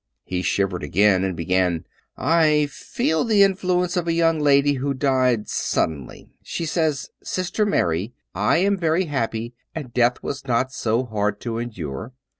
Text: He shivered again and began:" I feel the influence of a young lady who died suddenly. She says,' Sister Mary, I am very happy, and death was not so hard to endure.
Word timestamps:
He 0.23 0.41
shivered 0.41 0.81
again 0.81 1.23
and 1.23 1.37
began:" 1.37 1.85
I 2.17 2.65
feel 2.71 3.23
the 3.23 3.43
influence 3.43 3.95
of 3.95 4.07
a 4.07 4.13
young 4.13 4.39
lady 4.39 4.73
who 4.73 4.95
died 4.95 5.47
suddenly. 5.47 6.31
She 6.41 6.65
says,' 6.65 7.11
Sister 7.23 7.67
Mary, 7.67 8.11
I 8.33 8.57
am 8.57 8.77
very 8.79 9.05
happy, 9.05 9.53
and 9.75 9.93
death 9.93 10.23
was 10.23 10.47
not 10.47 10.71
so 10.71 11.05
hard 11.05 11.39
to 11.41 11.59
endure. 11.59 12.13